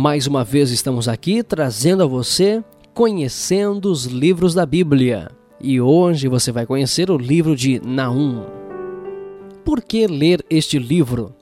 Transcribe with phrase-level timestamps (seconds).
[0.00, 2.62] Mais uma vez estamos aqui trazendo a você
[2.94, 5.28] conhecendo os livros da Bíblia.
[5.60, 8.44] E hoje você vai conhecer o livro de Naum.
[9.64, 11.34] Por que ler este livro?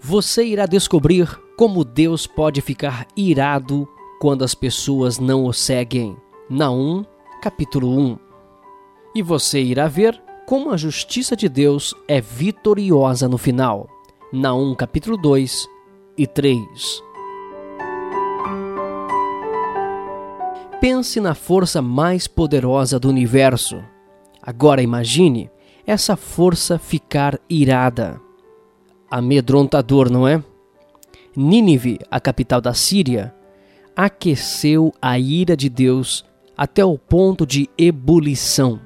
[0.00, 3.88] Você irá descobrir como Deus pode ficar irado
[4.20, 6.16] quando as pessoas não o seguem.
[6.48, 7.04] Naum,
[7.42, 8.16] capítulo 1.
[9.16, 13.88] E você irá ver como a justiça de Deus é vitoriosa no final.
[14.32, 15.66] Naum, capítulo 2
[16.16, 17.11] e 3.
[20.82, 23.80] Pense na força mais poderosa do universo.
[24.42, 25.48] Agora imagine
[25.86, 28.20] essa força ficar irada.
[29.08, 30.42] Amedrontador, não é?
[31.36, 33.32] Nínive, a capital da Síria,
[33.94, 36.24] aqueceu a ira de Deus
[36.56, 38.80] até o ponto de ebulição.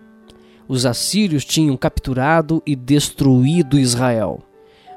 [0.69, 4.43] Os assírios tinham capturado e destruído Israel.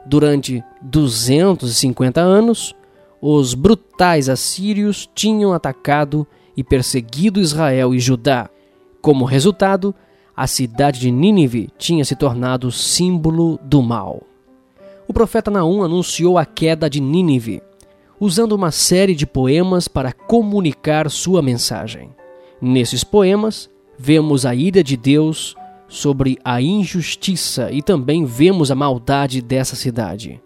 [0.06, 2.75] Durante 250 anos,
[3.22, 6.28] os brutais assírios tinham atacado
[6.59, 8.49] e perseguido Israel e Judá.
[9.02, 9.95] Como resultado,
[10.35, 14.23] a cidade de Nínive tinha se tornado símbolo do mal.
[15.07, 17.63] O profeta Naum anunciou a queda de Nínive,
[18.19, 22.09] usando uma série de poemas para comunicar sua mensagem.
[22.61, 25.55] Nesses poemas, vemos a ira de Deus
[25.88, 30.41] sobre a injustiça e também vemos a maldade dessa cidade.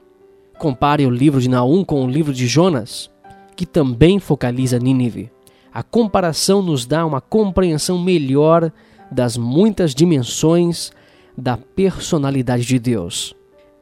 [0.60, 3.10] Compare o livro de Naum com o livro de Jonas,
[3.56, 5.32] que também focaliza Nínive.
[5.74, 8.72] A comparação nos dá uma compreensão melhor
[9.10, 10.92] das muitas dimensões
[11.36, 13.34] da personalidade de Deus.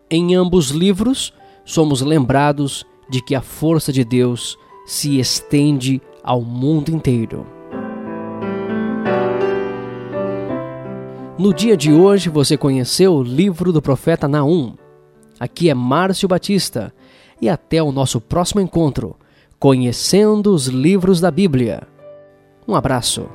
[0.09, 1.33] Em ambos livros,
[1.65, 7.45] somos lembrados de que a força de Deus se estende ao mundo inteiro.
[11.37, 14.75] No dia de hoje você conheceu o livro do profeta Naum.
[15.37, 16.93] Aqui é Márcio Batista
[17.41, 19.17] e até o nosso próximo encontro
[19.61, 21.83] Conhecendo os Livros da Bíblia.
[22.67, 23.29] Um abraço.